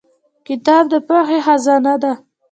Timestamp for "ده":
2.01-2.11